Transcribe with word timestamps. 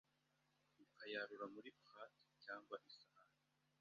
ukayarura 0.85 1.45
muri 1.53 1.69
plat 1.81 2.11
cyangwa 2.43 2.75
isahani, 2.89 3.39